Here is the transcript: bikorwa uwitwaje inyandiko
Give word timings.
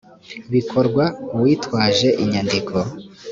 bikorwa 0.53 1.03
uwitwaje 1.35 2.09
inyandiko 2.23 2.77